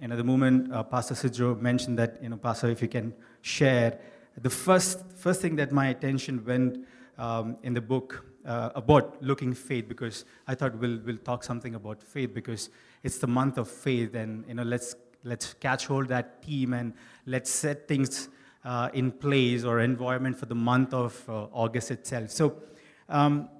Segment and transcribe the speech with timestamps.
[0.00, 3.12] you know, the moment uh, Pastor Sidro mentioned that, you know, Pastor, if you can
[3.42, 3.98] share,
[4.40, 6.86] the first, first thing that my attention went
[7.18, 11.74] um, in the book uh, about looking faith, because I thought we'll, we'll talk something
[11.74, 12.70] about faith because
[13.02, 14.94] it's the month of faith, and, you know, let's,
[15.24, 16.94] let's catch hold that theme and
[17.26, 18.30] let's set things
[18.64, 22.30] uh, in place or environment for the month of uh, August itself.
[22.30, 22.62] So
[23.08, 23.50] um,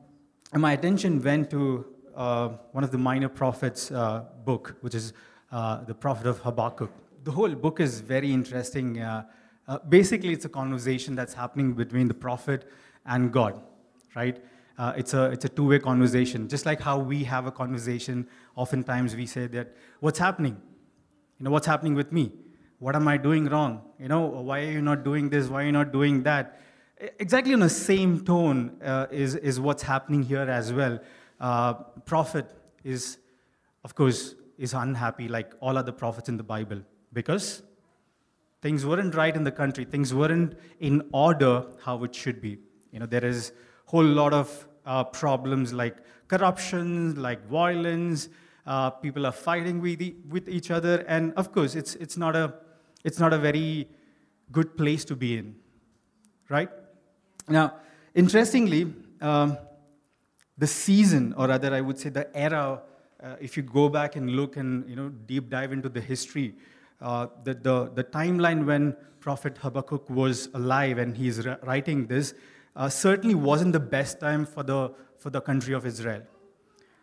[0.55, 1.85] my attention went to
[2.17, 5.13] uh, one of the minor prophets uh, book, which is
[5.53, 6.91] uh, the prophet of Habakkuk.
[7.25, 9.01] The whole book is very interesting.
[9.01, 9.25] Uh,
[9.69, 12.69] uh, basically, it's a conversation that's happening between the prophet
[13.07, 13.61] and God,
[14.15, 14.43] right?
[14.79, 16.49] Uh, it's a, it's a two way conversation.
[16.49, 20.61] Just like how we have a conversation, oftentimes we say that, What's happening?
[21.39, 22.33] You know, what's happening with me?
[22.79, 23.83] What am I doing wrong?
[23.99, 25.49] You know, why are you not doing this?
[25.49, 26.61] Why are you not doing that?
[27.19, 30.99] Exactly on the same tone uh, is, is what's happening here as well.
[31.39, 32.51] Uh, prophet
[32.83, 33.19] is,
[33.85, 36.81] of course, is unhappy like all other prophets in the Bible
[37.15, 37.63] because
[38.61, 39.85] things weren't right in the country.
[39.85, 42.59] Things weren't in order how it should be.
[42.93, 43.53] You know, there is
[43.87, 45.97] a whole lot of uh, problems like
[46.29, 48.29] corruption, like violence.
[48.67, 52.37] Uh, people are fighting with, e- with each other, and of course, it's, it's, not
[52.37, 52.53] a,
[53.03, 53.89] it's not a very
[54.53, 55.57] good place to be in,
[56.51, 56.69] right?
[57.49, 57.77] Now,
[58.15, 59.57] interestingly, um,
[60.59, 62.83] the season, or rather, I would say the era,
[63.23, 66.55] uh, if you go back and look and you know deep dive into the history,
[67.01, 72.35] uh, the, the, the timeline when Prophet Habakkuk was alive and he's writing this
[72.77, 76.23] uh, certainly wasn't the best time for the, for the country of Israel.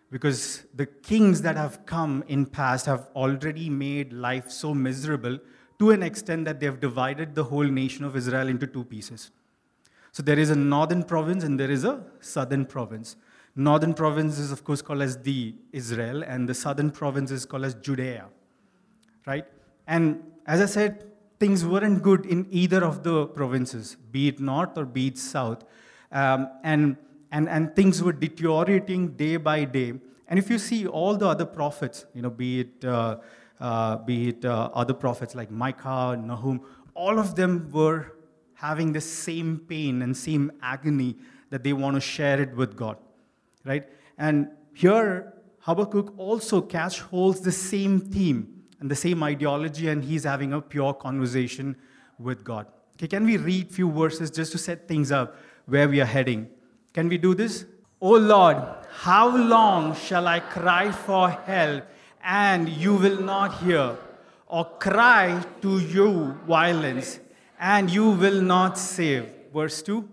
[0.10, 5.38] Because the kings that have come in past have already made life so miserable
[5.80, 9.32] to an extent that they have divided the whole nation of Israel into two pieces.
[10.12, 13.18] So there is a northern province and there is a southern province.
[13.60, 17.66] Northern province is, of course, called as the Israel, and the southern province is called
[17.66, 18.26] as Judea,
[19.26, 19.46] right?
[19.88, 21.06] And as I said,
[21.40, 25.64] things weren't good in either of the provinces, be it north or be it south.
[26.12, 26.98] Um, and,
[27.32, 29.94] and, and things were deteriorating day by day.
[30.28, 33.18] And if you see all the other prophets, you know, be it, uh,
[33.60, 36.62] uh, be it uh, other prophets like Micah, Nahum,
[36.94, 38.14] all of them were
[38.54, 41.16] having the same pain and same agony
[41.50, 42.98] that they want to share it with God
[43.68, 43.88] right?
[44.18, 50.24] And here, Habakkuk also catch holds the same theme and the same ideology, and he's
[50.24, 51.76] having a pure conversation
[52.18, 52.68] with God.
[52.96, 55.36] Okay, can we read a few verses just to set things up
[55.66, 56.48] where we are heading?
[56.94, 57.66] Can we do this?
[58.02, 58.58] Oh Lord,
[58.92, 61.84] how long shall I cry for help
[62.24, 63.98] and you will not hear?
[64.48, 67.20] Or cry to you violence
[67.60, 69.30] and you will not save?
[69.54, 70.08] Verse 2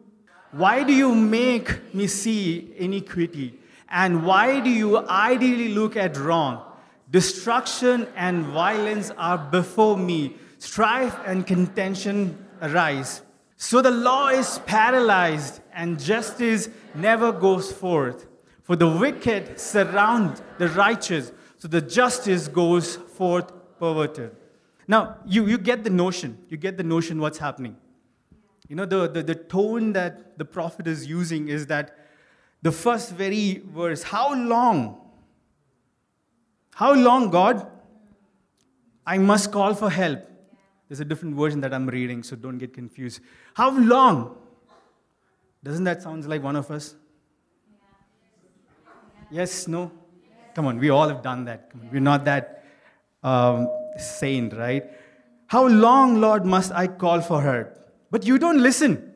[0.57, 3.59] why do you make me see iniquity?
[3.89, 6.63] And why do you ideally look at wrong?
[7.11, 10.37] Destruction and violence are before me.
[10.59, 13.23] Strife and contention arise.
[13.57, 18.27] So the law is paralyzed and justice never goes forth.
[18.63, 24.37] For the wicked surround the righteous, so the justice goes forth perverted.
[24.87, 26.39] Now, you, you get the notion.
[26.49, 27.77] You get the notion what's happening.
[28.69, 31.99] You know, the, the, the tone that the prophet is using is that
[32.63, 35.01] the first very verse, how long?
[36.75, 37.71] How long, God?
[39.07, 40.27] I must call for help.
[40.89, 43.21] There's a different version that I'm reading, so don't get confused.
[43.53, 44.37] How long?
[45.63, 46.95] Doesn't that sound like one of us?
[49.31, 49.93] Yes, no?
[50.55, 51.71] Come on, we all have done that.
[51.93, 52.65] We're not that
[53.23, 54.85] um, sane, right?
[55.49, 57.77] How long, Lord, must I call for her?
[58.15, 59.13] But you don't listen.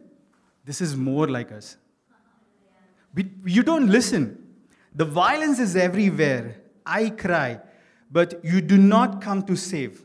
[0.65, 1.77] This is more like us.
[3.47, 4.25] You don't listen.
[4.93, 6.57] The violence is everywhere.
[6.85, 7.61] I cry,
[8.11, 10.05] but you do not come to save.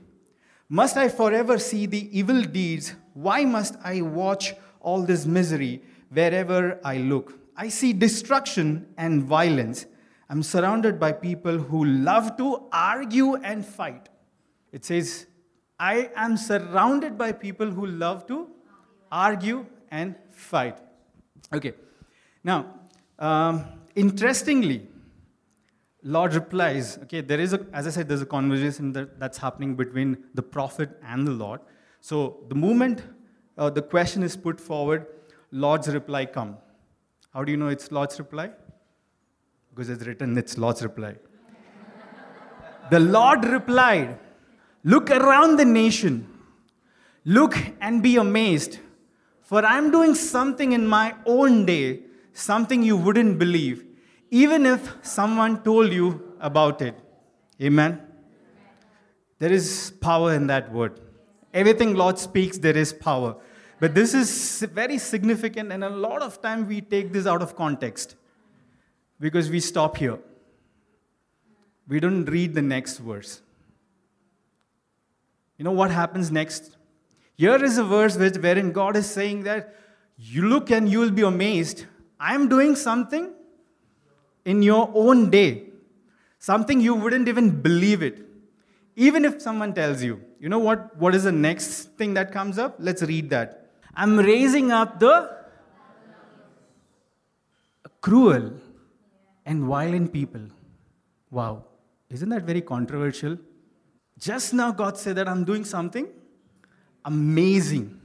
[0.70, 2.94] Must I forever see the evil deeds?
[3.16, 5.82] Why must I watch all this misery
[6.12, 7.34] wherever I look?
[7.58, 9.88] I see destruction and violence.
[10.30, 14.10] I'm surrounded by people who love to argue and fight.
[14.72, 15.26] It says,
[15.80, 18.50] I am surrounded by people who love to
[19.14, 20.78] argue and fight.
[21.54, 21.74] Okay.
[22.44, 22.66] Now,
[23.20, 23.64] um,
[23.96, 24.88] interestingly,
[26.02, 29.76] Lord replies, okay, there is a, as I said, there's a conversation that, that's happening
[29.76, 31.62] between the prophet and the Lord.
[32.02, 33.04] So the moment
[33.58, 35.06] uh, the question is put forward,
[35.52, 36.58] Lord's reply come.
[37.34, 38.50] How do you know it's Lord's reply?
[39.70, 41.16] Because it's written, it's Lord's reply.
[42.90, 44.20] the Lord replied,
[44.84, 46.28] Look around the nation,
[47.24, 48.80] look and be amazed,
[49.44, 52.02] for I'm doing something in my own day,
[52.34, 53.86] something you wouldn't believe,
[54.32, 56.96] even if someone told you about it.
[57.62, 58.02] Amen.
[59.40, 61.00] There is power in that word.
[61.54, 63.36] Everything Lord speaks, there is power.
[63.80, 67.56] But this is very significant, and a lot of time we take this out of
[67.56, 68.16] context
[69.20, 70.20] because we stop here.
[71.88, 73.42] We don't read the next verse.
[75.58, 76.78] You know what happens next?
[77.36, 79.76] Here is a verse which, wherein God is saying that
[80.18, 81.86] you look and you will be amazed.
[82.20, 83.34] I'm doing something
[84.46, 85.64] in your own day,
[86.40, 88.20] something you wouldn't even believe it.
[88.96, 92.60] Even if someone tells you, you know what, what is the next thing that comes
[92.60, 92.76] up?
[92.78, 93.72] Let's read that.
[93.96, 95.36] I'm raising up the
[98.02, 98.54] cruel
[99.46, 100.42] and violent people.
[101.32, 101.66] Wow.
[102.10, 103.38] Isn't that very controversial?
[104.20, 106.08] Just now, God said that I'm doing something
[107.06, 108.00] amazing.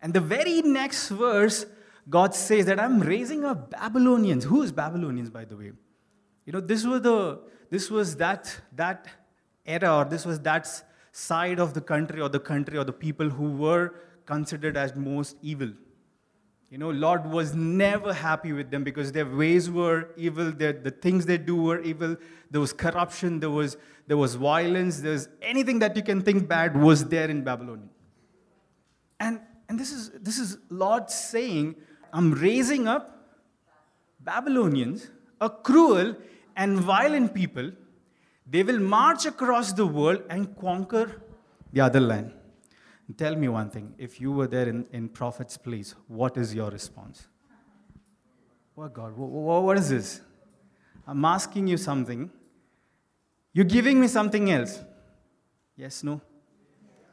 [0.00, 1.66] And the very next verse,
[2.08, 4.44] God says that I'm raising up Babylonians.
[4.44, 5.72] Who is Babylonians, by the way?
[6.44, 7.40] You know, this was the
[7.70, 9.06] this was that that
[9.64, 10.68] era, or this was that
[11.12, 13.94] side of the country, or the country, or the people who were
[14.26, 15.70] considered as most evil.
[16.72, 20.90] You know, Lord was never happy with them because their ways were evil, their, the
[20.90, 22.16] things they do were evil.
[22.50, 23.76] There was corruption, there was,
[24.06, 27.90] there was violence, there's anything that you can think bad was there in Babylon.
[29.22, 31.76] And, and this, is, this is Lord saying,
[32.12, 33.04] I'm raising up
[34.18, 35.10] Babylonians,
[35.40, 36.16] a cruel
[36.56, 37.70] and violent people.
[38.44, 41.22] They will march across the world and conquer
[41.72, 42.32] the other land.
[43.16, 43.94] Tell me one thing.
[43.96, 47.28] If you were there in, in prophet's place, what is your response?
[48.74, 50.20] What God, what, what is this?
[51.06, 52.30] I'm asking you something.
[53.52, 54.80] You're giving me something else.
[55.76, 56.20] Yes, no?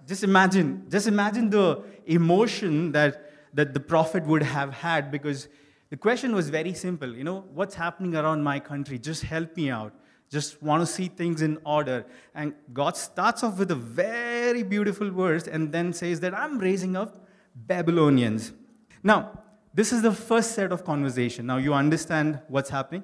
[0.10, 1.66] Just imagine, just imagine the
[2.06, 5.48] emotion that, that the prophet would have had because
[5.90, 7.16] the question was very simple.
[7.16, 8.98] You know, what's happening around my country?
[9.00, 9.94] Just help me out
[10.30, 12.06] just want to see things in order.
[12.36, 16.96] And God starts off with a very beautiful verse and then says that I'm raising
[16.96, 18.54] up Babylonians.
[19.02, 21.48] Now, this is the first set of conversation.
[21.48, 23.04] Now, you understand what's happening?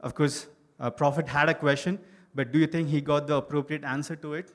[0.00, 0.46] Of course,
[0.78, 1.98] a prophet had a question,
[2.34, 4.52] but do you think he got the appropriate answer to it?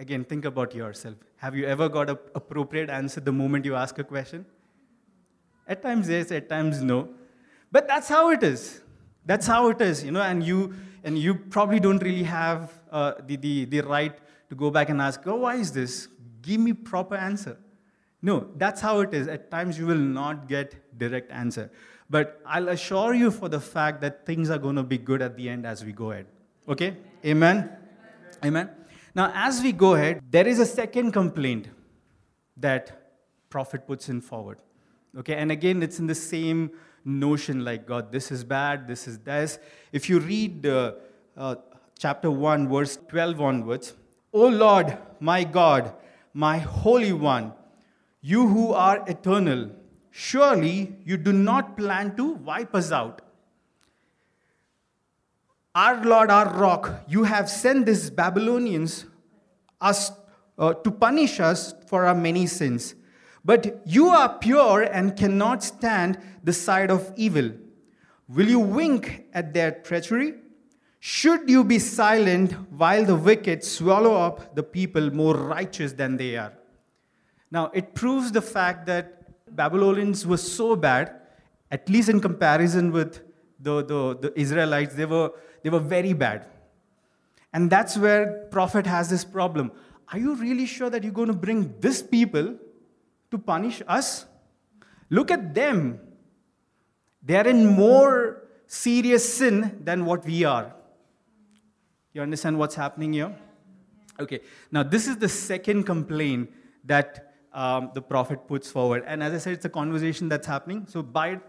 [0.00, 1.16] Again, think about yourself.
[1.36, 4.46] Have you ever got an appropriate answer the moment you ask a question?
[5.68, 7.10] At times, yes, at times, no.
[7.70, 8.80] But that's how it is.
[9.26, 10.72] That's how it is, you know, and you,
[11.04, 14.18] and you probably don't really have uh, the, the, the right
[14.48, 16.08] to go back and ask, oh, why is this?
[16.40, 17.58] Give me proper answer.
[18.22, 19.28] No, that's how it is.
[19.28, 21.70] At times you will not get direct answer.
[22.08, 25.36] But I'll assure you for the fact that things are going to be good at
[25.36, 26.26] the end as we go ahead.
[26.66, 26.96] Okay?
[27.22, 27.70] Amen?
[28.42, 28.70] Amen?
[29.14, 31.68] Now, as we go ahead, there is a second complaint
[32.56, 33.12] that
[33.48, 34.58] prophet puts in forward.
[35.18, 35.34] Okay?
[35.34, 36.70] And again, it's in the same
[37.04, 39.58] notion like, God, this is bad, this is this.
[39.92, 40.92] If you read uh,
[41.36, 41.56] uh,
[41.98, 43.94] chapter 1, verse 12 onwards,
[44.32, 45.92] O Lord, my God,
[46.32, 47.52] my Holy One,
[48.20, 49.70] you who are eternal,
[50.10, 53.22] surely you do not plan to wipe us out.
[55.74, 59.06] Our Lord, our rock, you have sent these Babylonians
[59.80, 60.10] us
[60.58, 62.96] uh, to punish us for our many sins.
[63.44, 67.52] But you are pure and cannot stand the side of evil.
[68.28, 70.34] Will you wink at their treachery?
[70.98, 76.36] Should you be silent while the wicked swallow up the people more righteous than they
[76.36, 76.52] are?
[77.50, 81.14] Now, it proves the fact that Babylonians were so bad,
[81.70, 83.20] at least in comparison with
[83.60, 86.46] the, the, the Israelites, they were, they were very bad.
[87.52, 89.72] And that's where prophet has this problem.
[90.12, 92.56] Are you really sure that you're going to bring this people
[93.30, 94.26] to punish us?
[95.08, 96.00] Look at them.
[97.22, 100.74] They are in more serious sin than what we are.
[102.12, 103.36] You understand what's happening here?
[104.18, 104.40] Okay,
[104.70, 106.50] now this is the second complaint
[106.84, 109.04] that um, the prophet puts forward.
[109.06, 110.86] And as I said, it's a conversation that's happening.
[110.88, 111.40] So, by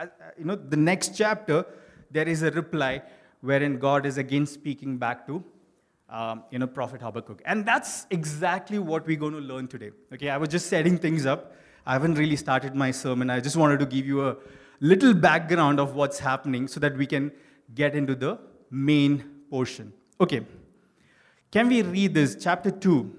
[0.00, 0.06] uh,
[0.38, 1.64] you know, the next chapter,
[2.10, 3.02] there is a reply
[3.40, 5.44] wherein God is again speaking back to
[6.08, 7.42] um, you know, Prophet Habakkuk.
[7.44, 9.90] And that's exactly what we're going to learn today.
[10.12, 11.54] Okay, I was just setting things up.
[11.86, 13.30] I haven't really started my sermon.
[13.30, 14.36] I just wanted to give you a
[14.80, 17.32] little background of what's happening so that we can
[17.74, 18.38] get into the
[18.70, 19.92] main portion.
[20.20, 20.44] Okay,
[21.50, 22.36] can we read this?
[22.40, 23.14] Chapter 2,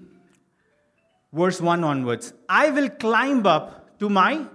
[1.33, 2.33] verse 1 onwards.
[2.47, 4.45] I will climb up to my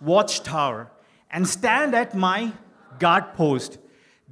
[0.00, 0.90] watchtower
[1.30, 2.52] and stand at my
[2.98, 3.78] guard post.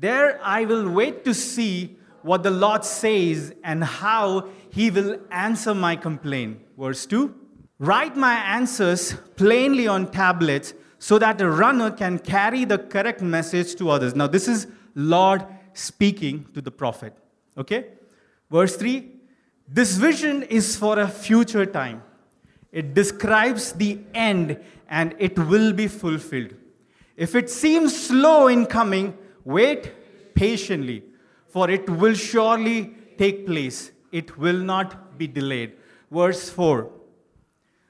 [0.00, 5.74] There I will wait to see what the Lord says and how he will answer
[5.74, 6.58] my complaint.
[6.78, 7.34] Verse 2
[7.78, 13.74] Write my answers plainly on tablets so that a runner can carry the correct message
[13.76, 14.14] to others.
[14.14, 17.14] Now, this is Lord speaking to the prophet.
[17.58, 17.88] Okay?
[18.50, 19.06] Verse 3
[19.68, 22.02] This vision is for a future time.
[22.72, 26.54] It describes the end and it will be fulfilled.
[27.16, 29.16] If it seems slow in coming,
[29.50, 29.92] wait
[30.34, 31.02] patiently,
[31.48, 33.92] for it will surely take place.
[34.12, 35.72] It will not be delayed.
[36.10, 36.90] Verse 4.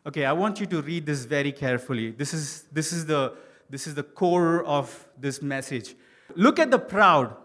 [0.06, 2.10] Okay, I want you to read this very carefully.
[2.10, 3.34] This is, this is, the,
[3.68, 5.94] this is the core of this message.
[6.34, 7.36] Look at the proud.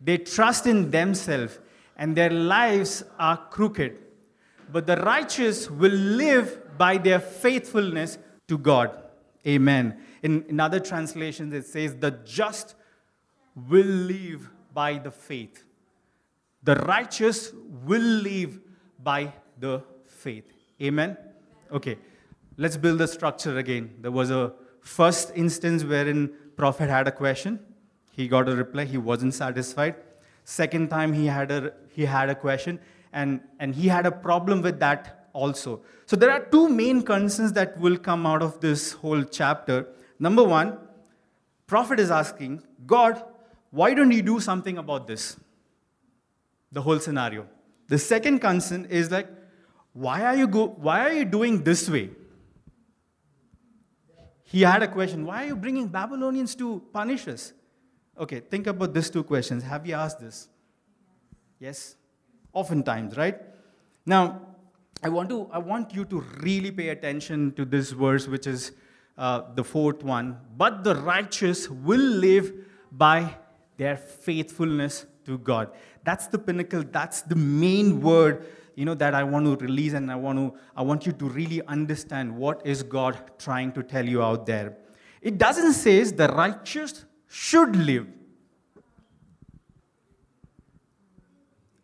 [0.00, 1.58] They trust in themselves,
[1.96, 3.98] and their lives are crooked.
[4.72, 8.98] But the righteous will live by their faithfulness to God.
[9.46, 9.98] Amen.
[10.22, 12.74] In, in other translations, it says, The just
[13.54, 15.64] will live by the faith.
[16.62, 17.52] The righteous
[17.84, 18.60] will live
[19.02, 20.44] by the faith.
[20.80, 21.16] Amen.
[21.70, 21.98] Okay,
[22.56, 23.94] let's build the structure again.
[24.00, 27.60] There was a first instance wherein prophet had a question.
[28.12, 28.84] He got a reply.
[28.84, 29.96] He wasn't satisfied.
[30.44, 32.80] Second time he had a he had a question,
[33.12, 35.82] and, and he had a problem with that also.
[36.06, 39.86] So there are two main concerns that will come out of this whole chapter.
[40.18, 40.78] Number one,
[41.66, 43.22] prophet is asking, God,
[43.72, 45.36] why don't you do something about this?
[46.70, 47.46] The whole scenario.
[47.88, 49.28] The second concern is like,
[49.94, 52.10] why are you go, why are you doing this way?
[54.44, 57.54] He had a question, why are you bringing Babylonians to punish us?
[58.18, 59.62] Okay, think about these two questions.
[59.62, 60.48] Have you asked this?
[61.58, 61.96] Yes?
[62.52, 63.40] Oftentimes, right?
[64.04, 64.42] Now,
[65.02, 68.72] I want, to, I want you to really pay attention to this verse, which is
[69.16, 70.36] uh, the fourth one.
[70.58, 72.52] But the righteous will live
[72.90, 73.36] by
[73.82, 75.70] their faithfulness to God.
[76.04, 76.84] That's the pinnacle.
[76.98, 80.58] That's the main word you know that I want to release, and I want to
[80.74, 84.76] I want you to really understand what is God trying to tell you out there.
[85.20, 88.06] It doesn't say the righteous should live.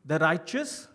[0.05, 0.89] The righteous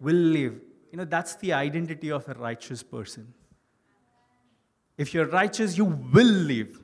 [0.00, 0.60] will live.
[0.90, 3.32] You know, that's the identity of a righteous person.
[4.98, 6.80] If you're righteous, you will live.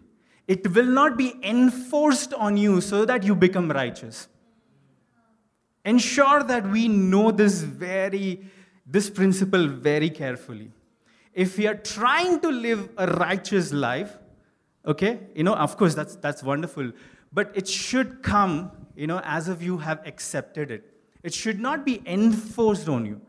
[0.47, 4.29] It will not be enforced on you so that you become righteous.
[5.85, 8.47] Ensure that we know this very,
[8.87, 10.71] this principle very carefully.
[11.33, 14.17] If we are trying to live a righteous life,
[14.87, 16.93] okay, you know, of course, that's, that's wonderful,
[17.33, 20.93] but it should come, you know, as if you have accepted it.
[21.23, 23.21] It should not be enforced on you.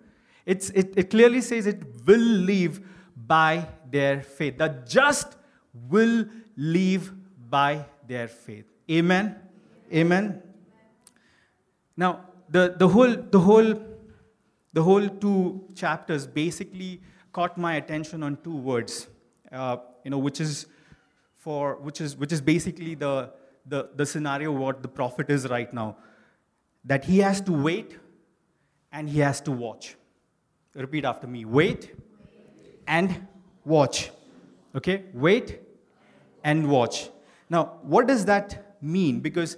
[0.46, 2.80] It's, it, it clearly says it will live
[3.16, 4.58] by their faith.
[4.58, 5.36] The just
[5.90, 6.26] will
[6.58, 7.14] live
[7.50, 8.66] by their faith.
[8.90, 9.36] Amen.
[9.94, 10.42] Amen.
[11.96, 13.76] Now, the, the whole the whole
[14.74, 19.08] the whole two chapters basically caught my attention on two words,
[19.52, 20.66] uh, you know, which is
[21.36, 23.32] for which is which is basically the,
[23.66, 25.96] the the scenario what the prophet is right now,
[26.84, 27.98] that he has to wait
[28.92, 29.96] and he has to watch.
[30.74, 31.96] Repeat after me wait
[32.88, 33.28] and
[33.66, 34.12] watch.
[34.76, 35.06] Okay?
[35.14, 35.67] Wait
[36.48, 37.10] and watch.
[37.50, 39.20] Now, what does that mean?
[39.20, 39.58] Because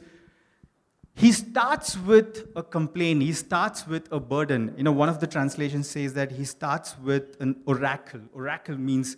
[1.13, 4.74] he starts with a complaint, he starts with a burden.
[4.75, 8.22] You know, one of the translations says that he starts with an oracle.
[8.34, 9.17] Oracle means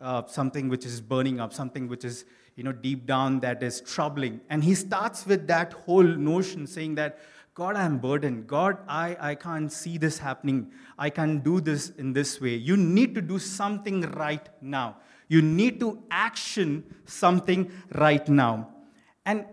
[0.00, 2.24] uh, something which is burning up, something which is,
[2.54, 4.40] you know, deep down that is troubling.
[4.48, 7.18] And he starts with that whole notion saying that
[7.54, 8.46] God, I'm burdened.
[8.46, 10.70] God, I, I can't see this happening.
[10.96, 12.54] I can't do this in this way.
[12.54, 14.98] You need to do something right now.
[15.30, 18.68] You need to action something right now.
[19.24, 19.46] And,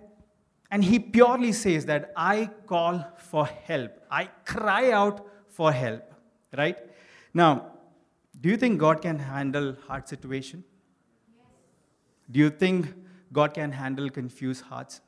[0.72, 3.91] and he purely says that I call for help.
[4.10, 6.12] I cry out for help.
[6.57, 6.79] Right?
[7.31, 7.67] Now,
[8.41, 10.63] do you think God can handle hard situation?
[12.31, 12.88] Do you think
[13.31, 15.01] God can handle confused hearts?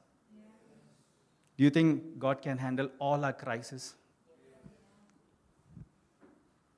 [1.57, 3.95] Do you think God can handle all our crises?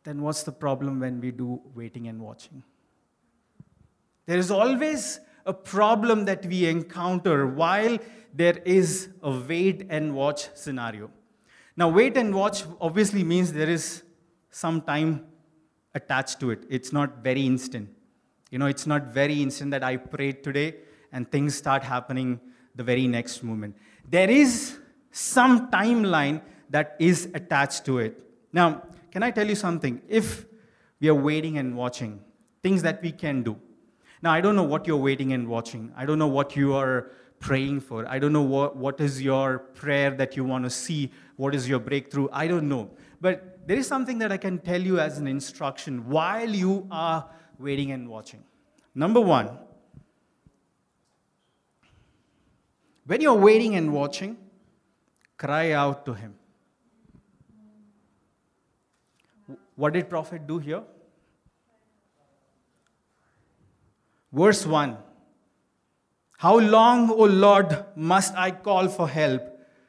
[0.05, 2.63] Then what's the problem when we do waiting and watching?
[4.25, 7.97] There is always a problem that we encounter while
[8.33, 11.09] there is a wait and watch scenario.
[11.75, 14.03] Now, wait and watch obviously means there is
[14.49, 15.25] some time
[15.95, 16.63] attached to it.
[16.69, 17.89] It's not very instant.
[18.51, 20.75] You know, it's not very instant that I prayed today
[21.11, 22.39] and things start happening
[22.75, 23.75] the very next moment
[24.07, 24.77] there is
[25.11, 28.23] some timeline that is attached to it.
[28.53, 30.01] Now, can I tell you something?
[30.07, 30.45] If
[30.99, 32.19] we are waiting and watching,
[32.63, 33.57] things that we can do.
[34.21, 35.91] Now, I don't know what you're waiting and watching.
[35.95, 38.07] I don't know what you are praying for.
[38.07, 41.11] I don't know what, what is your prayer that you want to see.
[41.37, 42.27] What is your breakthrough?
[42.31, 42.91] I don't know.
[43.19, 47.27] But there is something that I can tell you as an instruction while you are
[47.57, 48.43] waiting and watching.
[48.93, 49.57] Number one,
[53.05, 54.37] when you're waiting and watching,
[55.37, 56.35] cry out to Him.
[59.75, 60.83] What did prophet do here?
[64.31, 64.97] Verse 1
[66.38, 69.41] How long, O Lord, must I call for help?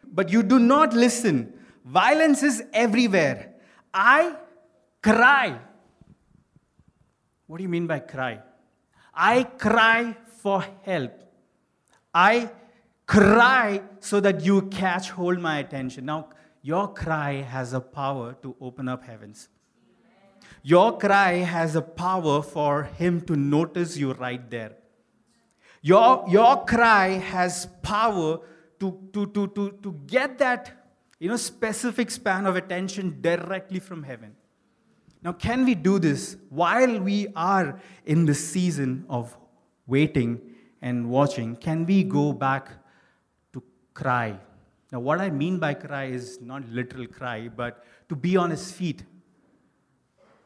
[0.05, 1.55] But you do not listen.
[1.85, 3.55] Violence is everywhere.
[3.93, 4.37] I
[5.03, 5.59] cry.
[7.47, 8.41] What do you mean by cry?
[9.15, 11.13] I cry for help.
[12.15, 12.51] I
[13.07, 16.07] cry so that you catch hold my attention.
[16.07, 16.29] Now,
[16.63, 19.49] your cry has a power to open up heavens.
[20.63, 24.73] Your cry has a power for him to notice you right there.
[25.81, 28.39] Your, your cry has power
[28.79, 30.83] to, to, to, to, to get that
[31.19, 34.35] you know, specific span of attention directly from heaven.
[35.23, 39.37] Now, can we do this while we are in the season of
[39.87, 40.41] waiting
[40.81, 41.55] and watching?
[41.57, 42.71] Can we go back
[43.53, 43.63] to
[43.95, 44.39] cry?
[44.91, 48.73] Now, what I mean by cry is not literal cry, but to be on his
[48.73, 49.05] feet.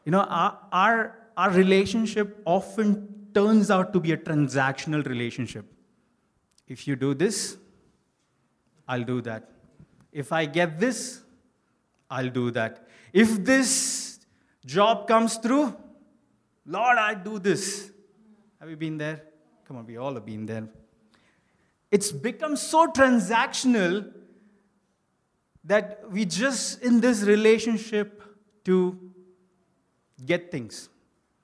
[0.07, 5.65] You know, our, our, our relationship often turns out to be a transactional relationship.
[6.65, 7.57] If you do this,
[8.87, 9.49] I'll do that.
[10.13, 11.23] If I get this,
[12.09, 12.87] I'll do that.
[13.11, 14.21] If this
[14.65, 15.75] job comes through,
[16.65, 17.91] Lord, I do this.
[18.61, 19.23] Have you been there?
[19.67, 20.69] Come on, we all have been there.
[21.91, 24.09] It's become so transactional
[25.65, 28.23] that we just in this relationship
[28.63, 29.06] to
[30.25, 30.89] get things.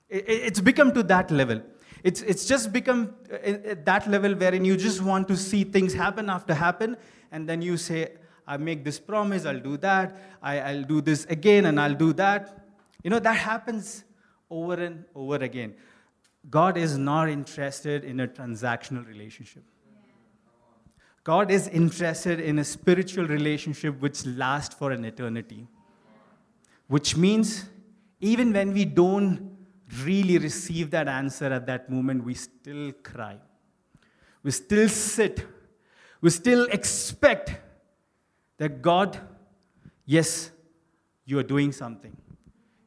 [0.08, 1.62] It's become to that level.
[2.02, 5.94] It's, it's just become uh, at that level wherein you just want to see things
[5.94, 6.96] happen after happen,
[7.32, 8.12] and then you say,
[8.46, 12.12] I make this promise, I'll do that, I, I'll do this again, and I'll do
[12.12, 12.66] that.
[13.02, 14.04] You know, that happens
[14.50, 15.74] over and over again.
[16.50, 19.62] God is not interested in a transactional relationship.
[21.22, 25.66] God is interested in a spiritual relationship which lasts for an eternity.
[26.86, 27.64] Which means
[28.24, 29.54] even when we don't
[30.02, 33.36] really receive that answer at that moment, we still cry.
[34.42, 35.44] We still sit.
[36.22, 37.52] We still expect
[38.56, 39.20] that God,
[40.06, 40.50] yes,
[41.26, 42.16] you are doing something.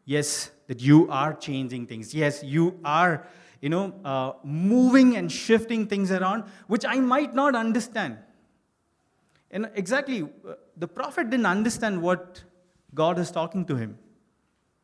[0.06, 2.16] Yes, that you are changing things.
[2.16, 3.28] Yes, you are,
[3.62, 8.18] you know, uh, moving and shifting things around, which I might not understand.
[9.52, 12.44] And exactly, uh, the prophet didn't understand what
[12.96, 14.00] God is talking to him.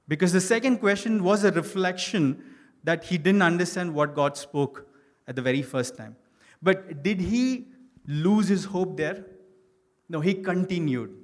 [0.08, 2.44] Because the second question was a reflection
[2.84, 4.88] that he didn't understand what God spoke
[5.28, 6.16] at the very first time.
[6.62, 7.68] But did he
[8.06, 9.26] lose his hope there?
[10.10, 11.16] No, he continued.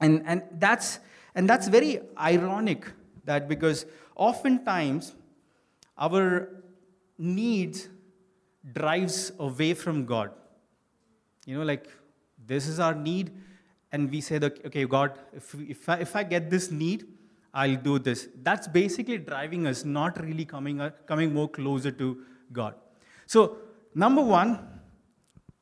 [0.00, 0.98] And, and, that's,
[1.34, 2.86] and that's very ironic
[3.24, 5.14] that because oftentimes
[5.96, 6.48] our
[7.18, 7.88] needs
[8.72, 10.30] drives away from God.
[11.46, 11.88] You know, like
[12.46, 13.30] this is our need,
[13.90, 17.06] and we say okay, God, if, if, I, if I get this need,
[17.54, 18.28] I'll do this.
[18.42, 22.18] That's basically driving us, not really coming, coming more closer to
[22.50, 22.74] God.
[23.26, 23.58] So,
[23.94, 24.58] number one,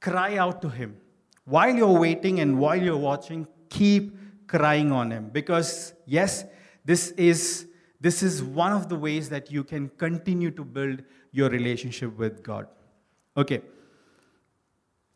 [0.00, 0.96] cry out to Him.
[1.44, 5.30] While you're waiting and while you're watching, keep crying on Him.
[5.30, 6.44] Because, yes,
[6.84, 7.66] this is,
[8.00, 12.42] this is one of the ways that you can continue to build your relationship with
[12.42, 12.68] God.
[13.36, 13.62] Okay.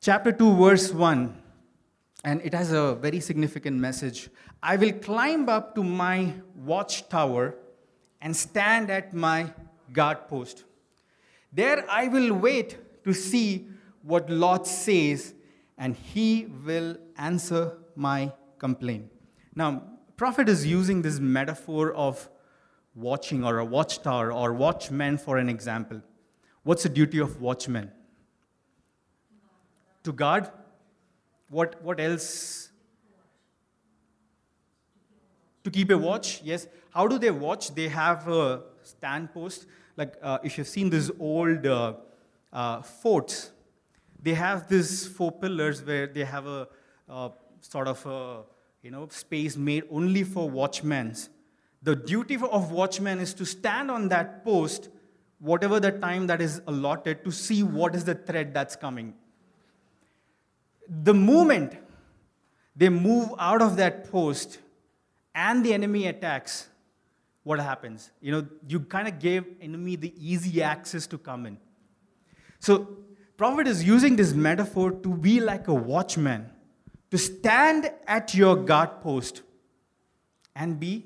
[0.01, 1.44] Chapter 2, verse 1
[2.25, 4.31] and it has a very significant message.
[4.63, 7.55] I will climb up to my watchtower
[8.21, 9.53] and stand at my
[9.93, 10.65] guard post.
[11.53, 13.69] There I will wait to see
[14.03, 15.35] what Lord says,
[15.77, 19.11] and he will answer my complaint.
[19.55, 19.83] Now,
[20.17, 22.29] prophet is using this metaphor of
[22.95, 26.01] watching or a watchtower or watchmen for an example.
[26.63, 27.93] What's the duty of watchmen?
[30.05, 30.51] To guard
[31.55, 32.71] what, what else?
[35.63, 36.67] To keep a watch, yes.
[36.91, 37.75] How do they watch?
[37.75, 39.67] They have a stand post.
[39.97, 41.95] Like uh, if you've seen these old uh,
[42.53, 43.53] uh, forts,
[44.21, 46.67] they have these four pillars where they have a
[47.61, 48.43] sort of a
[48.83, 51.15] you know space made only for watchmen.
[51.83, 54.89] The duty of watchmen is to stand on that post,
[55.39, 59.15] whatever the time that is allotted, to see what is the threat that's coming
[60.89, 61.77] the moment
[62.77, 64.59] they move out of that post
[65.35, 66.69] and the enemy attacks,
[67.43, 68.11] what happens?
[68.21, 71.59] You know, you kind of gave enemy the easy access to come in.
[72.59, 72.97] So,
[73.37, 76.51] prophet is using this metaphor to be like a watchman,
[77.11, 79.43] to stand at your guard post
[80.57, 81.05] and be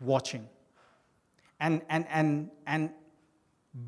[0.00, 0.48] watching.
[1.58, 2.90] And, and, and, and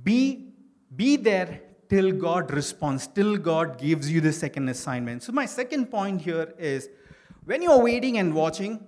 [0.02, 0.52] be,
[0.94, 1.60] be there
[1.92, 5.22] till God responds, till God gives you the second assignment.
[5.22, 6.88] So, my second point here is
[7.44, 8.81] when you're waiting and watching,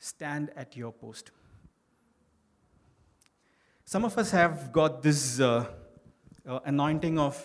[0.00, 1.30] stand at your post.
[3.84, 5.64] some of us have got this uh,
[6.48, 7.36] uh, anointing of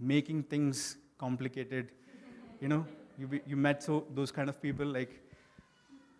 [0.00, 1.92] making things complicated.
[2.60, 2.86] You know,
[3.18, 5.12] you, you met so, those kind of people like,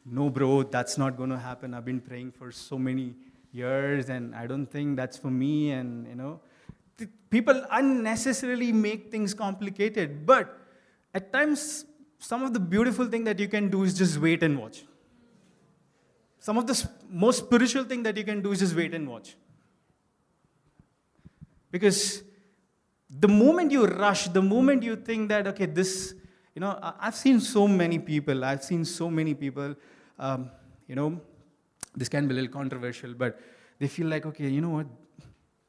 [0.06, 1.74] no, bro, that's not going to happen.
[1.74, 3.14] I've been praying for so many
[3.50, 5.72] years and I don't think that's for me.
[5.72, 6.40] And, you know,
[7.30, 10.26] people unnecessarily make things complicated.
[10.26, 10.56] But
[11.14, 11.84] at times,
[12.18, 14.84] some of the beautiful thing that you can do is just wait and watch.
[16.40, 19.36] Some of the most spiritual thing that you can do is just wait and watch.
[21.70, 22.22] Because
[23.10, 26.14] the moment you rush, the moment you think that, okay, this,
[26.54, 29.74] you know, I've seen so many people, I've seen so many people,
[30.18, 30.50] um,
[30.86, 31.20] you know,
[31.94, 33.40] this can be a little controversial, but
[33.78, 34.86] they feel like, okay, you know what,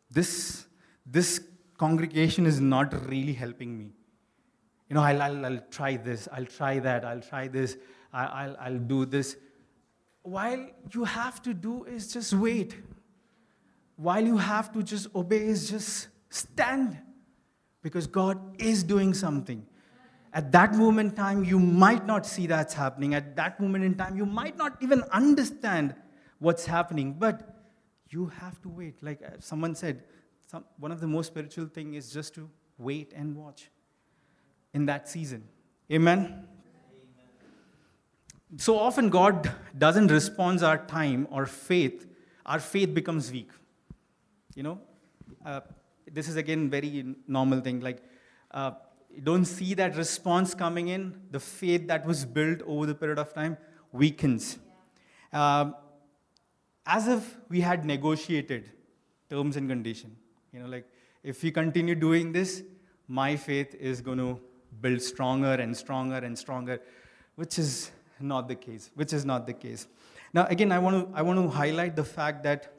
[0.10, 0.66] this,
[1.12, 1.42] this
[1.78, 3.92] congregation is not really helping me.
[4.90, 7.78] You know, I'll, I'll, I'll try this, I'll try that, I'll try this,
[8.14, 9.38] I'll, I'll do this.
[10.24, 12.76] While you have to do is just wait.
[13.96, 16.98] While you have to just obey is just stand.
[17.82, 19.66] Because God is doing something.
[20.34, 23.16] At that moment in time, you might not see that's happening.
[23.16, 25.96] At that moment in time, you might not even understand
[26.40, 27.16] what's happening.
[27.18, 27.56] But
[28.10, 29.02] you have to wait.
[29.02, 30.04] Like uh, someone said,
[30.50, 33.70] some, one of the most spiritual thing is just to wait and watch
[34.74, 35.44] in that season.
[35.92, 36.20] Amen?
[36.20, 36.48] Amen?
[38.58, 42.08] So often God doesn't respond our time or faith.
[42.48, 43.52] Our faith becomes weak.
[44.56, 44.82] You know,
[45.46, 45.62] uh,
[46.12, 47.82] this is again very normal thing.
[47.82, 48.02] Like,
[48.50, 48.72] uh,
[49.24, 51.22] don't see that response coming in.
[51.30, 53.56] The faith that was built over the period of time
[53.92, 54.58] weakens.
[55.32, 55.76] Um,
[56.88, 58.72] as if we had negotiated
[59.30, 60.16] terms and condition.
[60.54, 60.86] You know, like
[61.24, 62.64] if we continue doing this,
[63.08, 64.40] my faith is going to
[64.82, 66.80] build stronger and stronger and stronger,
[67.36, 68.92] which is not the case.
[68.96, 69.88] Which is not the case.
[70.34, 72.74] Now, again, I want to I want to highlight the fact that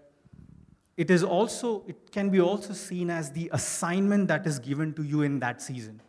[0.96, 5.02] it is also it can be also seen as the assignment that is given to
[5.02, 6.00] you in that season.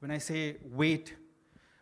[0.00, 1.14] When I say wait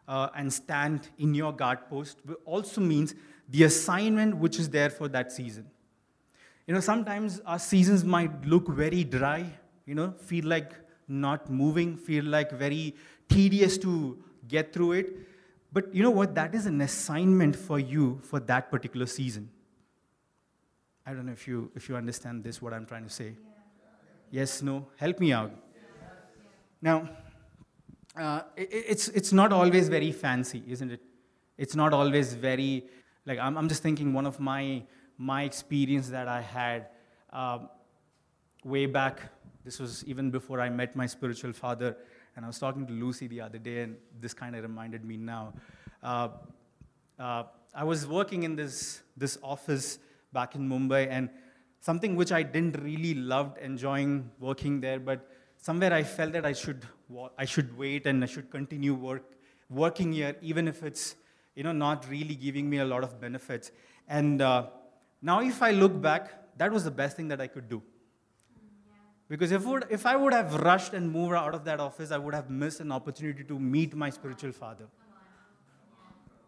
[0.07, 3.15] uh, and stand in your guard post, also means
[3.49, 5.71] the assignment which is there for that season.
[6.67, 9.45] You know, sometimes our seasons might look very dry,
[9.87, 10.73] you know, feel like
[11.07, 12.95] not moving, feel like very
[13.29, 15.17] tedious to get through it.
[15.73, 16.35] But you know what?
[16.35, 19.51] That is an assignment for you for that particular season.
[21.07, 23.35] I don't know if you, if you understand this, what I'm trying to say.
[24.31, 24.87] Yes, no?
[24.97, 25.53] Help me out.
[26.81, 27.09] Now,
[28.17, 31.01] uh, it, it's, it's not always very fancy, isn't it?
[31.59, 32.85] It's not always very
[33.27, 34.83] like, I'm, I'm just thinking one of my,
[35.19, 36.89] my experience that I had
[37.33, 37.69] um,
[38.65, 39.21] way back,
[39.65, 41.97] this was even before I met my spiritual father,
[42.37, 45.17] and I was talking to Lucy the other day, and this kind of reminded me
[45.17, 45.55] now.
[46.03, 46.29] Uh,
[47.19, 49.99] uh, I was working in this, this office
[50.33, 51.31] back in Mumbai, and
[51.81, 56.53] something which I didn't really loved enjoying working there, but somewhere I felt that I
[56.53, 56.85] should,
[57.39, 59.25] I should wait and I should continue work,
[59.71, 61.17] working here, even if it's
[61.55, 63.71] you know, not really giving me a lot of benefits.
[64.09, 64.67] And uh,
[65.25, 67.83] now, if I look back, that was the best thing that I could do.
[69.27, 72.19] Because if, would, if I would have rushed and moved out of that office, I
[72.19, 74.85] would have missed an opportunity to meet my spiritual father.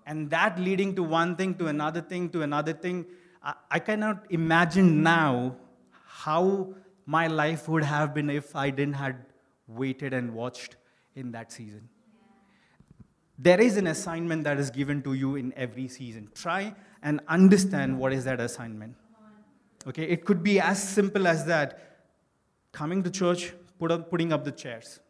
[0.05, 3.07] And that leading to one thing, to another thing, to another thing,
[3.43, 5.57] I, I cannot imagine now
[6.05, 6.75] how
[7.07, 9.25] my life would have been if I didn't had
[9.67, 10.77] waited and watched
[11.15, 11.89] in that season.
[13.39, 16.31] There is an assignment that is given to you in every season.
[16.35, 18.95] Try and understand what is that assignment.
[19.87, 21.99] Okay, it could be as simple as that
[22.73, 25.01] coming to church, put up, putting up the chairs.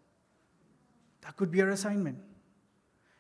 [1.23, 2.19] That could be your assignment.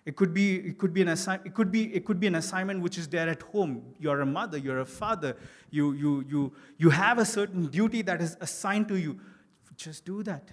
[0.05, 2.37] It could be, it could be an assi- it could be, it could be an
[2.37, 3.83] assignment which is there at home.
[3.99, 5.37] You're a mother, you're a father,
[5.71, 9.19] you, you, you, you have a certain duty that is assigned to you.
[9.77, 10.49] Just do that.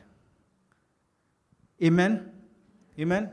[1.81, 2.31] Amen?
[2.99, 3.29] Amen?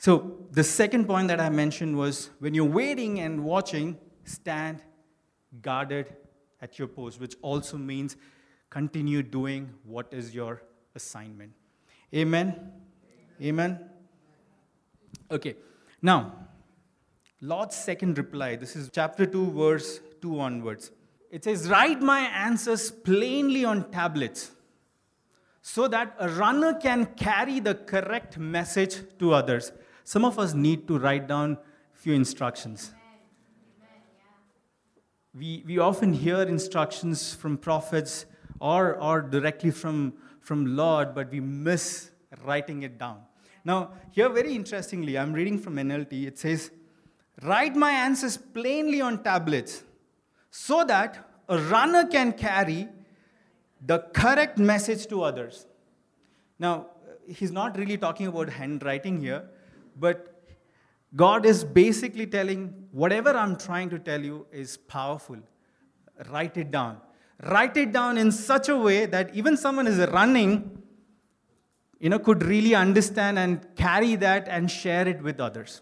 [0.00, 4.80] So, the second point that I mentioned was when you're waiting and watching, stand
[5.60, 6.16] guarded
[6.62, 8.16] at your post, which also means
[8.70, 10.62] continue doing what is your
[10.94, 11.52] assignment.
[12.14, 12.72] Amen?
[13.42, 13.78] Amen?
[15.30, 15.56] Okay,
[16.00, 16.32] now,
[17.42, 18.56] Lord's second reply.
[18.56, 20.92] This is chapter 2, verse 2 onwards.
[21.30, 24.52] It says, Write my answers plainly on tablets
[25.60, 29.72] so that a runner can carry the correct message to others.
[30.04, 31.58] Some of us need to write down
[31.94, 32.92] a few instructions.
[35.32, 38.26] We, we often hear instructions from prophets
[38.60, 42.10] or, or directly from, from Lord, but we miss
[42.44, 43.20] writing it down.
[43.64, 46.26] Now, here, very interestingly, I'm reading from NLT.
[46.26, 46.70] It says,
[47.42, 49.82] Write my answers plainly on tablets
[50.50, 52.88] so that a runner can carry
[53.84, 55.66] the correct message to others.
[56.58, 56.88] Now,
[57.26, 59.48] he's not really talking about handwriting here,
[59.96, 60.30] but
[61.16, 65.38] God is basically telling whatever I'm trying to tell you is powerful.
[66.30, 67.00] Write it down.
[67.42, 70.82] Write it down in such a way that even someone is running,
[71.98, 75.80] you know, could really understand and carry that and share it with others.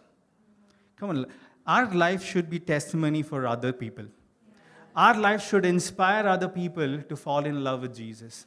[0.97, 1.27] Come on,
[1.67, 4.07] our life should be testimony for other people.
[4.97, 8.47] Our life should inspire other people to fall in love with Jesus.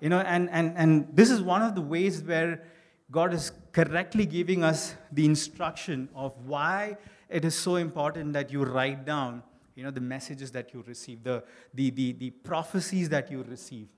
[0.00, 2.64] You know, and, and, and this is one of the ways where
[3.10, 6.96] God is correctly giving us the instruction of why
[7.28, 9.42] it is so important that you write down
[9.76, 13.88] you know, the messages that you receive, the, the, the, the prophecies that you receive,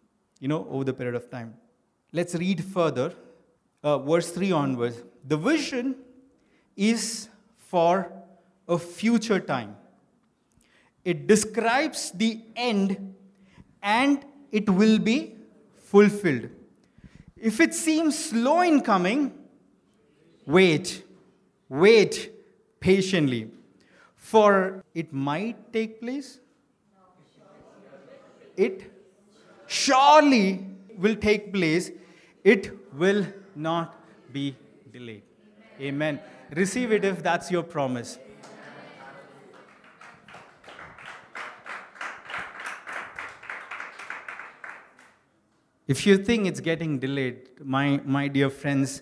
[0.41, 1.55] you know, over the period of time.
[2.13, 3.15] Let's read further,
[3.85, 5.03] uh, verse 3 onwards.
[5.25, 5.95] The vision
[6.77, 8.13] is for
[8.67, 9.77] a future time.
[11.05, 13.15] It describes the end
[13.81, 15.37] and it will be
[15.77, 16.51] fulfilled.
[17.41, 19.33] If it seems slow in coming,
[20.47, 21.05] wait,
[21.69, 22.33] wait
[22.81, 23.51] patiently,
[24.17, 26.41] for it might take place.
[28.57, 28.91] It
[29.67, 31.93] surely will take place.
[32.43, 33.95] It will not
[34.33, 34.57] be
[34.93, 35.23] delayed.
[35.81, 36.19] Amen.
[36.55, 38.19] Receive it if that's your promise.
[45.89, 49.01] If you think it's getting delayed, my, my dear friends,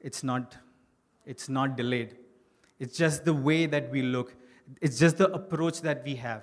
[0.00, 0.54] it's not,
[1.24, 2.18] it's not delayed.
[2.78, 4.34] It's just the way that we look.
[4.82, 6.42] It's just the approach that we have.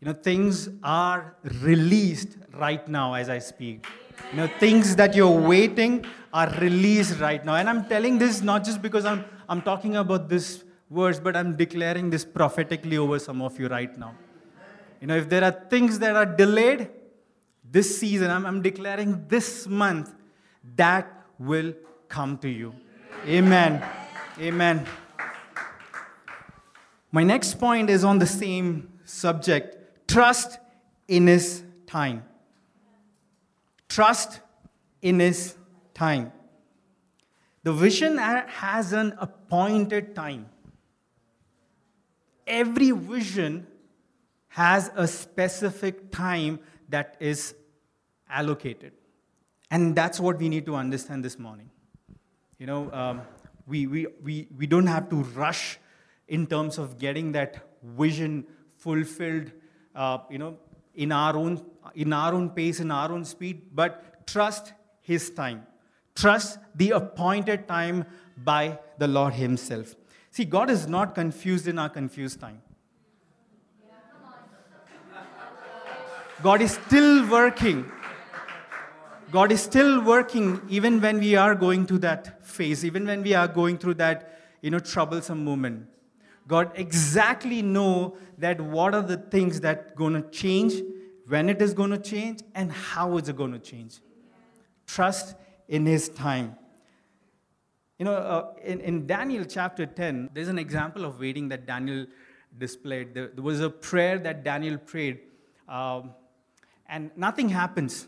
[0.00, 3.86] You know, things are released right now as I speak.
[4.32, 7.54] You know, things that you're waiting are released right now.
[7.54, 11.56] And I'm telling this not just because I'm, I'm talking about this verse, but I'm
[11.56, 14.16] declaring this prophetically over some of you right now.
[15.00, 16.90] You know, if there are things that are delayed,
[17.70, 20.12] this season, I'm, I'm declaring this month,
[20.76, 21.74] that will
[22.08, 22.74] come to you.
[23.26, 23.84] Amen.
[24.38, 24.86] Amen.
[27.12, 30.58] My next point is on the same subject trust
[31.08, 32.24] in His time.
[33.88, 34.40] Trust
[35.02, 35.54] in His
[35.94, 36.32] time.
[37.62, 40.46] The vision has an appointed time.
[42.46, 43.66] Every vision
[44.48, 46.58] has a specific time
[46.90, 47.54] that is
[48.28, 48.92] allocated.
[49.70, 51.70] And that's what we need to understand this morning.
[52.58, 53.22] You know, um,
[53.66, 55.78] we, we, we, we don't have to rush
[56.28, 58.44] in terms of getting that vision
[58.76, 59.50] fulfilled,
[59.94, 60.58] uh, you know,
[60.94, 65.66] in our, own, in our own pace, in our own speed, but trust His time.
[66.14, 68.04] Trust the appointed time
[68.36, 69.94] by the Lord Himself.
[70.30, 72.62] See, God is not confused in our confused time.
[76.42, 77.90] God is still working
[79.30, 83.34] God is still working even when we are going through that phase, even when we
[83.34, 85.86] are going through that, you know, troublesome moment.
[86.48, 90.82] God exactly know that what are the things that going to change,
[91.28, 93.98] when it is going to change, and how is it going to change.
[94.86, 95.36] Trust
[95.68, 96.56] in His time.
[97.98, 102.06] You know, uh, in, in Daniel chapter 10, there's an example of waiting that Daniel
[102.58, 103.14] displayed.
[103.14, 105.20] There, there was a prayer that Daniel prayed,
[105.68, 106.14] um,
[106.90, 108.06] and nothing happens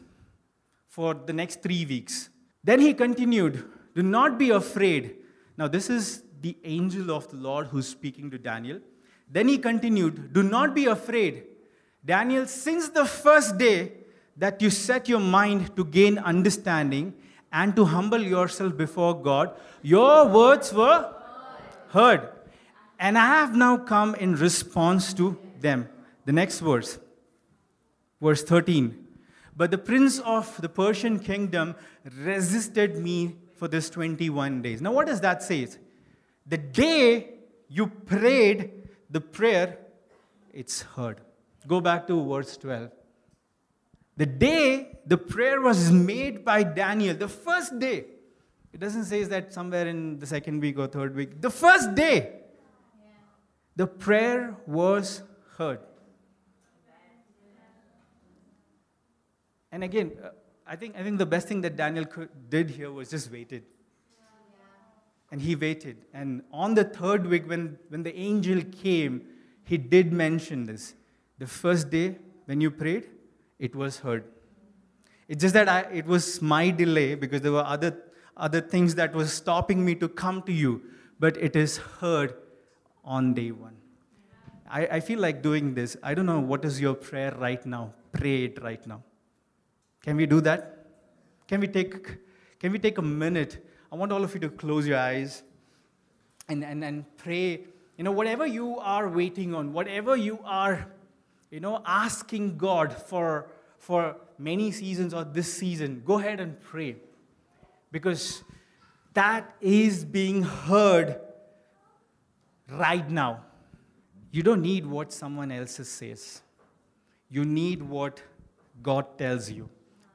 [0.88, 2.28] for the next three weeks.
[2.64, 3.64] Then he continued,
[3.94, 5.16] Do not be afraid.
[5.56, 8.80] Now, this is the angel of the Lord who's speaking to Daniel.
[9.30, 11.44] Then he continued, Do not be afraid.
[12.04, 13.92] Daniel, since the first day
[14.36, 17.14] that you set your mind to gain understanding
[17.52, 21.14] and to humble yourself before God, your words were
[21.90, 22.28] heard.
[22.98, 25.88] And I have now come in response to them.
[26.24, 26.98] The next verse,
[28.22, 29.06] verse 13.
[29.56, 31.74] But the prince of the Persian kingdom
[32.16, 34.80] resisted me for this 21 days.
[34.80, 35.68] Now, what does that say?
[36.46, 37.34] The day
[37.68, 38.70] you prayed
[39.10, 39.78] the prayer,
[40.52, 41.20] it's heard.
[41.66, 42.90] Go back to verse 12.
[44.16, 48.04] The day the prayer was made by Daniel, the first day,
[48.72, 52.40] it doesn't say that somewhere in the second week or third week, the first day,
[53.76, 55.22] the prayer was
[55.58, 55.80] heard.
[59.72, 60.28] And again, uh,
[60.66, 63.64] I, think, I think the best thing that Daniel could, did here was just waited.
[65.30, 65.96] And he waited.
[66.12, 69.22] And on the third week, when, when the angel came,
[69.64, 70.94] he did mention this.
[71.38, 73.08] The first day when you prayed,
[73.58, 74.24] it was heard.
[75.28, 77.96] It's just that I, it was my delay because there were other,
[78.36, 80.82] other things that was stopping me to come to you.
[81.18, 82.34] But it is heard
[83.04, 83.76] on day one.
[84.68, 85.96] I, I feel like doing this.
[86.02, 87.94] I don't know what is your prayer right now.
[88.12, 89.02] Pray it right now.
[90.02, 90.86] Can we do that?
[91.46, 92.18] Can we take,
[92.58, 93.64] can we take a minute?
[93.90, 95.42] I want all of you to close your eyes
[96.48, 97.64] and, and, and pray.
[97.96, 100.86] You know, whatever you are waiting on, whatever you are,
[101.50, 103.46] you know, asking God for,
[103.78, 106.96] for many seasons or this season, go ahead and pray.
[107.90, 108.42] Because
[109.14, 111.20] that is being heard
[112.70, 113.44] right now.
[114.30, 116.40] You don't need what someone else says.
[117.28, 118.22] You need what
[118.82, 119.68] God tells you.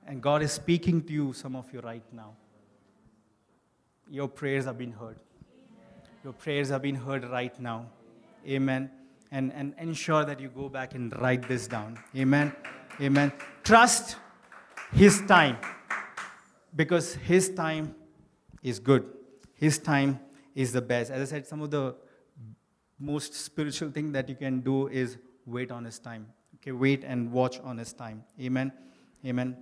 [0.07, 2.33] And God is speaking to you, some of you, right now.
[4.09, 5.17] Your prayers have been heard.
[6.23, 7.87] Your prayers have been heard right now.
[8.47, 8.89] Amen.
[9.31, 11.99] And, and ensure that you go back and write this down.
[12.15, 12.53] Amen.
[13.01, 13.33] Amen.
[13.65, 14.15] Trust
[14.93, 15.57] His time
[16.73, 17.93] because His time
[18.63, 19.05] is good.
[19.55, 20.21] His time
[20.55, 21.11] is the best.
[21.11, 21.95] As I said, some of the
[22.97, 26.27] most spiritual thing that you can do is wait on His time.
[26.55, 28.23] Okay, wait and watch on His time.
[28.39, 28.71] Amen.
[29.25, 29.57] Amen.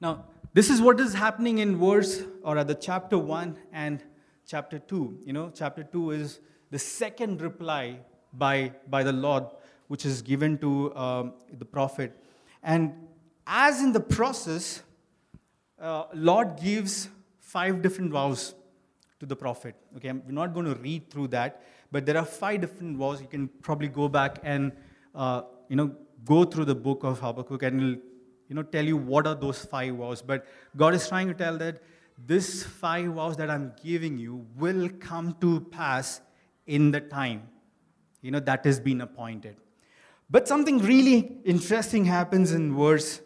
[0.00, 4.02] Now, this is what is happening in verse or at the chapter 1 and
[4.46, 5.20] chapter 2.
[5.24, 8.00] You know, chapter 2 is the second reply
[8.32, 9.44] by, by the Lord,
[9.88, 12.12] which is given to um, the prophet.
[12.62, 12.94] And
[13.46, 14.82] as in the process,
[15.80, 18.54] uh, Lord gives five different vows
[19.20, 19.74] to the prophet.
[19.96, 23.20] Okay, I'm not going to read through that, but there are five different vows.
[23.20, 24.72] You can probably go back and
[25.14, 28.02] uh, you know go through the book of Habakkuk, and it'll
[28.48, 30.22] you know tell you what are those five vows.
[30.22, 31.82] But God is trying to tell that
[32.26, 36.20] this five vows that I'm giving you will come to pass
[36.66, 37.48] in the time
[38.26, 39.56] you know that has been appointed.
[40.28, 43.20] But something really interesting happens in verse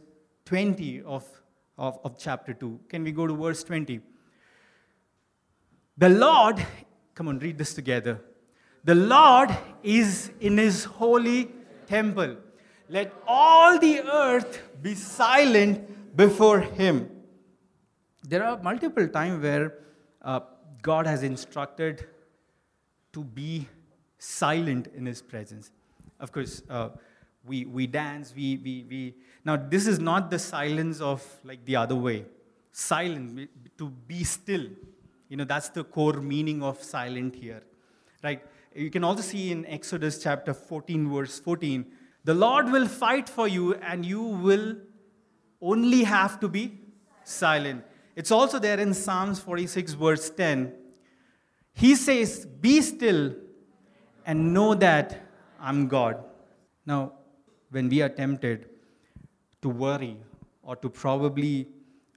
[0.44, 1.24] 20 of,
[1.78, 2.80] of, of chapter 2.
[2.90, 4.00] Can we go to verse 20?
[5.96, 6.64] The Lord,
[7.14, 8.20] come on, read this together.
[8.85, 11.50] The Lord is in his holy
[11.87, 12.37] temple.
[12.90, 17.09] Let all the earth be silent before him.
[18.26, 19.74] There are multiple times where
[20.20, 20.40] uh,
[20.83, 22.05] God has instructed
[23.12, 23.68] to be
[24.18, 25.70] silent in his presence.
[26.18, 26.88] Of course, uh,
[27.46, 29.14] we, we dance, we, we, we.
[29.44, 32.24] Now, this is not the silence of like the other way.
[32.72, 34.66] Silent, to be still.
[35.29, 37.62] You know, that's the core meaning of silent here.
[38.24, 38.42] Right?
[38.74, 41.87] You can also see in Exodus chapter 14, verse 14,
[42.24, 44.76] the Lord will fight for you and you will
[45.61, 46.78] only have to be
[47.24, 47.85] silent.
[48.16, 50.74] It's also there in Psalms 46, verse 10.
[51.72, 53.35] He says, Be still
[54.26, 55.26] and know that
[55.59, 56.22] I'm God.
[56.85, 57.12] Now,
[57.70, 58.68] when we are tempted
[59.62, 60.16] to worry
[60.62, 61.68] or to probably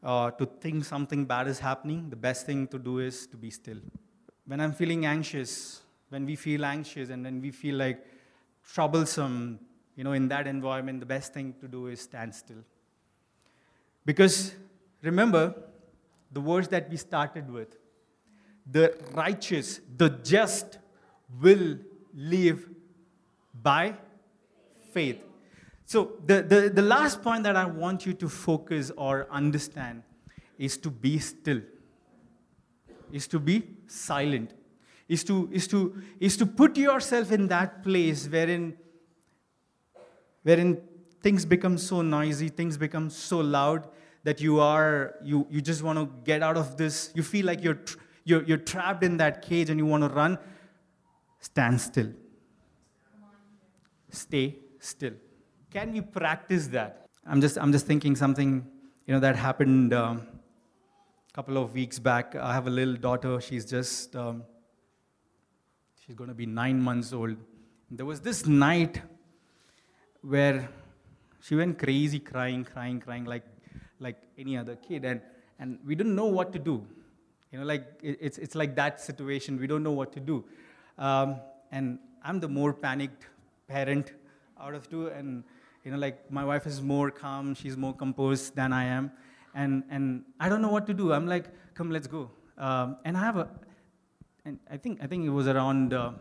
[0.03, 3.49] uh, to think something bad is happening, the best thing to do is to be
[3.49, 3.77] still.
[4.45, 8.05] When I'm feeling anxious, when we feel anxious and when we feel like
[8.73, 9.59] troublesome,
[9.95, 12.63] you know, in that environment, the best thing to do is stand still.
[14.05, 14.53] Because
[15.01, 15.55] remember
[16.31, 17.77] the words that we started with
[18.69, 20.77] the righteous, the just
[21.41, 21.77] will
[22.13, 22.69] live
[23.61, 23.93] by
[24.91, 25.19] faith.
[25.85, 30.03] So, the, the, the last point that I want you to focus or understand
[30.57, 31.61] is to be still,
[33.11, 34.53] is to be silent,
[35.09, 38.77] is to, is to, is to put yourself in that place wherein,
[40.43, 40.81] wherein
[41.21, 43.87] things become so noisy, things become so loud
[44.23, 47.11] that you are, you, you just want to get out of this.
[47.15, 47.79] You feel like you're,
[48.23, 50.37] you're, you're trapped in that cage and you want to run
[51.39, 52.09] stand still.
[54.09, 55.13] Stay still.
[55.71, 57.07] Can we practice that?
[57.25, 58.65] I'm just, I'm just thinking something,
[59.05, 60.27] you know, that happened a um,
[61.33, 62.35] couple of weeks back.
[62.35, 63.41] I have a little daughter.
[63.41, 64.43] She's just, um,
[66.05, 67.35] she's going to be nine months old.
[67.91, 69.01] There was this night
[70.23, 70.69] where
[71.41, 73.43] she went crazy, crying, crying, crying, like,
[73.99, 75.05] like any other kid.
[75.05, 75.21] And,
[75.59, 76.85] and we didn't know what to do.
[77.51, 79.59] You know, like, it's, it's like that situation.
[79.59, 80.45] We don't know what to do.
[80.97, 81.41] Um,
[81.71, 83.27] and I'm the more panicked
[83.67, 84.13] parent
[84.59, 85.07] out of two.
[85.07, 85.43] And,
[85.83, 89.11] you know, like my wife is more calm, she's more composed than I am.
[89.53, 91.13] And, and I don't know what to do.
[91.13, 91.45] I'm like,
[91.75, 92.31] come, let's go.
[92.57, 93.49] Um, and I have a,
[94.45, 96.11] and I think, I think it was around, uh,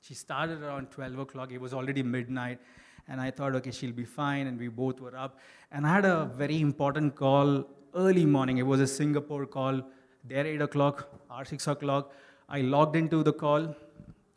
[0.00, 1.50] she started around 12 o'clock.
[1.50, 2.60] It was already midnight.
[3.08, 4.46] And I thought, okay, she'll be fine.
[4.46, 5.38] And we both were up.
[5.70, 8.58] And I had a very important call early morning.
[8.58, 9.82] It was a Singapore call.
[10.24, 12.12] There, 8 o'clock, our 6 o'clock.
[12.48, 13.74] I logged into the call,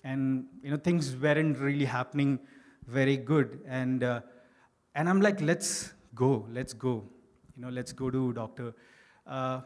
[0.03, 2.39] and you know things weren't really happening
[2.87, 3.59] very good.
[3.67, 4.21] And uh,
[4.95, 7.03] and I'm like, let's go, let's go,
[7.55, 8.73] you know, let's go to doctor.
[9.25, 9.61] Uh,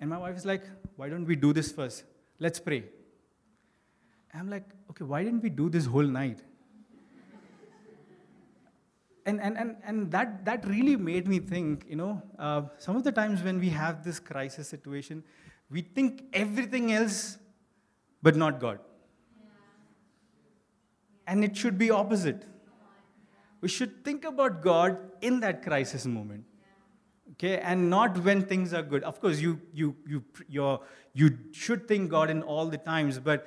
[0.00, 0.62] and my wife is like,
[0.96, 2.04] why don't we do this first?
[2.38, 2.84] Let's pray.
[4.34, 6.42] I'm like, okay, why didn't we do this whole night?
[9.28, 13.04] And, and, and, and that, that really made me think, you know, uh, some of
[13.04, 15.22] the times when we have this crisis situation,
[15.70, 17.38] we think everything else,
[18.22, 18.78] but not God.
[21.26, 22.44] And it should be opposite.
[23.60, 26.44] We should think about God in that crisis moment.
[27.32, 29.04] Okay, and not when things are good.
[29.04, 30.78] Of course, you, you, you, you
[31.12, 33.46] you should think God in all the times, but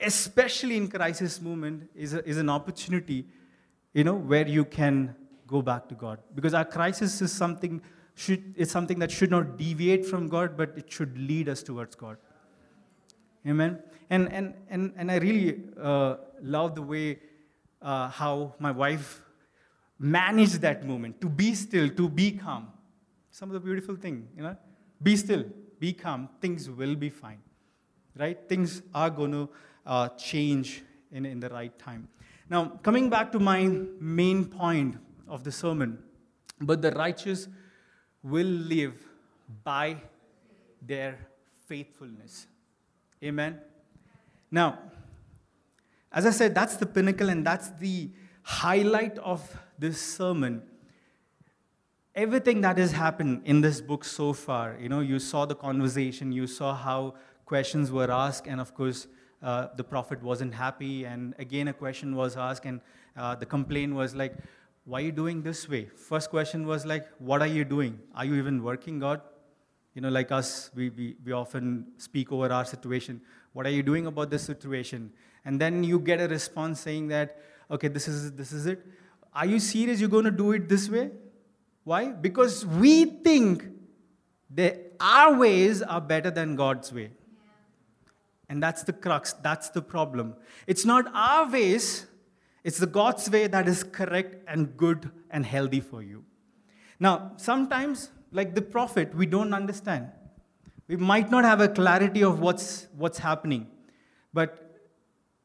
[0.00, 3.26] especially in crisis moment is, a, is an opportunity,
[3.92, 5.14] you know, where you can
[5.46, 6.18] go back to God.
[6.34, 7.82] Because our crisis is something,
[8.14, 12.16] should, something that should not deviate from God, but it should lead us towards God.
[13.46, 13.82] Amen.
[14.10, 17.18] And, and, and, and I really uh, love the way
[17.82, 19.22] uh, how my wife
[19.98, 22.68] managed that moment to be still, to be calm.
[23.30, 24.56] Some of the beautiful thing, you know,
[25.02, 25.44] be still,
[25.78, 26.28] be calm.
[26.40, 27.38] Things will be fine,
[28.18, 28.38] right?
[28.48, 29.48] Things are going to
[29.86, 30.82] uh, change
[31.12, 32.08] in, in the right time.
[32.50, 33.64] Now, coming back to my
[34.00, 34.96] main point
[35.28, 36.02] of the sermon,
[36.60, 37.46] but the righteous
[38.24, 38.94] will live
[39.62, 39.98] by
[40.82, 41.16] their
[41.66, 42.48] faithfulness.
[43.22, 43.60] Amen.
[44.50, 44.80] Now,
[46.10, 48.10] as I said, that's the pinnacle and that's the
[48.42, 50.62] highlight of this sermon.
[52.16, 56.32] Everything that has happened in this book so far, you know, you saw the conversation,
[56.32, 59.06] you saw how questions were asked, and of course,
[59.42, 61.04] uh, the prophet wasn't happy.
[61.04, 62.80] And again, a question was asked, and
[63.16, 64.36] uh, the complaint was like,
[64.84, 65.86] Why are you doing this way?
[65.86, 67.98] First question was like, What are you doing?
[68.14, 69.20] Are you even working, God?
[69.94, 73.20] You know, like us, we, we, we often speak over our situation.
[73.52, 75.12] What are you doing about this situation?
[75.44, 77.38] And then you get a response saying that,
[77.70, 78.86] okay, this is, this is it.
[79.34, 80.00] Are you serious?
[80.00, 81.10] You're going to do it this way?
[81.84, 82.10] Why?
[82.10, 83.64] Because we think
[84.50, 87.10] that our ways are better than God's way.
[88.50, 90.34] And that's the crux, that's the problem.
[90.66, 92.06] It's not our ways,
[92.64, 96.24] it's the God's way that is correct and good and healthy for you.
[96.98, 100.08] Now, sometimes like the prophet, we don't understand.
[100.88, 103.68] We might not have a clarity of what's, what's happening,
[104.34, 104.80] but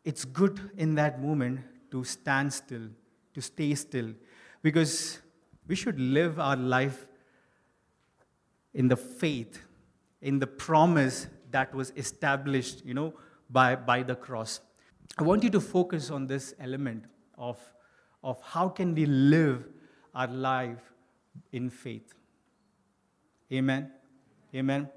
[0.03, 1.59] it's good in that moment
[1.91, 2.89] to stand still,
[3.35, 4.13] to stay still,
[4.63, 5.19] because
[5.67, 7.05] we should live our life
[8.73, 9.61] in the faith,
[10.23, 13.13] in the promise that was established, you know,
[13.49, 14.59] by, by the cross.
[15.17, 17.05] I want you to focus on this element
[17.37, 17.57] of,
[18.23, 19.63] of how can we live
[20.13, 20.91] our life
[21.53, 22.13] in faith.
[23.53, 23.89] Amen.
[24.53, 24.89] Amen.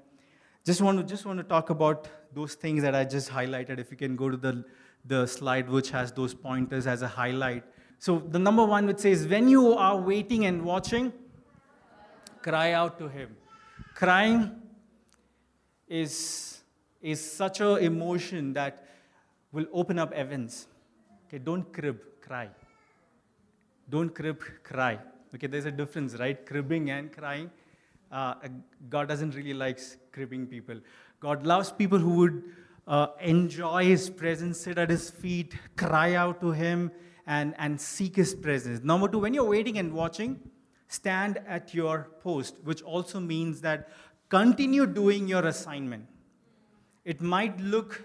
[0.65, 3.79] Just want to just want to talk about those things that I just highlighted.
[3.79, 4.65] If you can go to the,
[5.05, 7.63] the slide which has those pointers as a highlight.
[7.99, 11.13] So the number one which says, when you are waiting and watching,
[12.41, 13.37] cry out to him.
[13.95, 14.68] Crying
[15.89, 16.61] is,
[17.01, 18.85] is such an emotion that
[19.51, 20.67] will open up heavens.
[21.27, 22.49] Okay, don't crib, cry.
[23.89, 24.99] Don't crib, cry.
[25.33, 26.45] Okay, there's a difference, right?
[26.45, 27.49] Cribbing and crying
[28.11, 28.35] uh,
[28.89, 29.79] God doesn't really like
[30.11, 30.79] cribbing people.
[31.19, 32.43] God loves people who would
[32.87, 36.91] uh, enjoy His presence, sit at His feet, cry out to Him,
[37.27, 38.83] and, and seek His presence.
[38.83, 40.39] Number two, when you're waiting and watching,
[40.87, 43.89] stand at your post, which also means that
[44.29, 46.05] continue doing your assignment.
[47.03, 48.03] It might look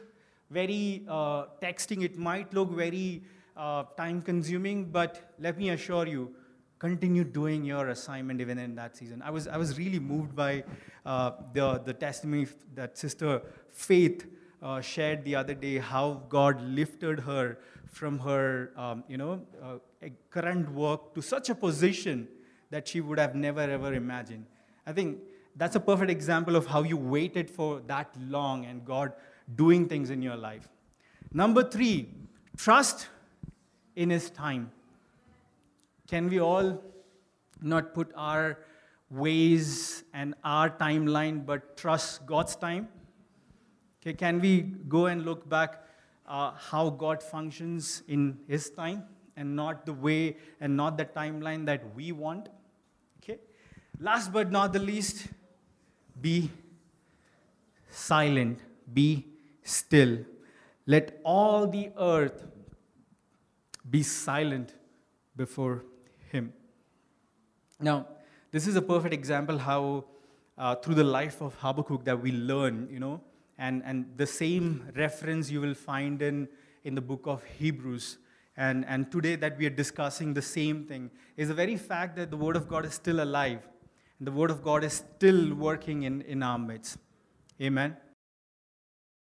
[0.50, 3.22] very uh, texting, it might look very
[3.56, 6.34] uh, time consuming, but let me assure you,
[6.78, 9.22] continue doing your assignment even in that season.
[9.22, 10.64] I was, I was really moved by
[11.06, 14.26] uh, the, the testimony that Sister Faith
[14.62, 17.58] uh, shared the other day, how God lifted her
[17.90, 22.28] from her, um, you know, uh, current work to such a position
[22.70, 24.46] that she would have never ever imagined.
[24.86, 25.18] I think
[25.56, 29.12] that's a perfect example of how you waited for that long and God
[29.54, 30.68] doing things in your life.
[31.32, 32.08] Number three,
[32.56, 33.08] trust
[33.96, 34.70] in His time.
[36.08, 36.82] Can we all
[37.60, 38.58] not put our
[39.10, 42.88] ways and our timeline, but trust God's time?
[44.00, 45.82] Okay, can we go and look back
[46.26, 49.04] uh, how God functions in His time
[49.36, 52.48] and not the way and not the timeline that we want?
[53.22, 53.38] Okay.
[53.98, 55.28] Last but not the least,
[56.24, 56.50] be
[57.90, 58.58] silent,
[58.94, 59.26] be
[59.62, 60.18] still.
[60.86, 62.46] Let all the earth
[63.90, 64.72] be silent
[65.36, 65.84] before
[66.32, 66.54] him.
[67.78, 68.06] Now,
[68.52, 70.04] this is a perfect example how
[70.56, 73.20] uh, through the life of Habakkuk that we learn, you know,
[73.58, 76.48] and, and the same reference you will find in,
[76.84, 78.16] in the book of Hebrews.
[78.56, 82.30] And, and today that we are discussing the same thing is the very fact that
[82.30, 83.60] the Word of God is still alive.
[84.18, 86.98] And the Word of God is still working in, in our midst.
[87.60, 87.96] Amen.